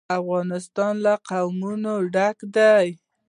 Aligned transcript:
افغانستان 0.19 0.93
له 1.05 1.13
قومونه 1.29 1.91
ډک 2.13 2.37
دی. 2.55 2.87